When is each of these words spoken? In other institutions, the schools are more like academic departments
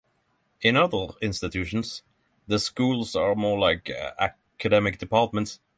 In 0.61 0.75
other 0.77 1.09
institutions, 1.21 2.01
the 2.47 2.57
schools 2.57 3.15
are 3.15 3.35
more 3.35 3.59
like 3.59 3.87
academic 4.17 4.97
departments 4.97 5.59